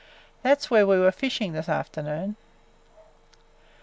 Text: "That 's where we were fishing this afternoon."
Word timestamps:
"That 0.41 0.59
's 0.63 0.71
where 0.71 0.87
we 0.87 0.97
were 0.99 1.11
fishing 1.11 1.53
this 1.53 1.69
afternoon." 1.69 2.35